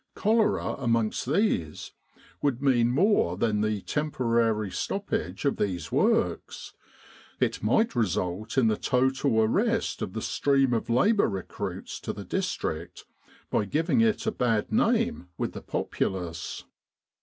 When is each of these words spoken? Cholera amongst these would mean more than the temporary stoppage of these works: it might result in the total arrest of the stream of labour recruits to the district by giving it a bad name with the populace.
Cholera 0.15 0.73
amongst 0.79 1.31
these 1.31 1.91
would 2.41 2.59
mean 2.59 2.89
more 2.89 3.37
than 3.37 3.61
the 3.61 3.81
temporary 3.81 4.71
stoppage 4.71 5.45
of 5.45 5.57
these 5.57 5.91
works: 5.91 6.73
it 7.39 7.61
might 7.61 7.93
result 7.95 8.57
in 8.57 8.67
the 8.67 8.77
total 8.77 9.39
arrest 9.43 10.01
of 10.01 10.13
the 10.13 10.21
stream 10.23 10.73
of 10.73 10.89
labour 10.89 11.29
recruits 11.29 11.99
to 11.99 12.13
the 12.13 12.25
district 12.25 13.05
by 13.51 13.65
giving 13.65 14.01
it 14.01 14.25
a 14.25 14.31
bad 14.31 14.71
name 14.71 15.27
with 15.37 15.51
the 15.53 15.61
populace. 15.61 16.63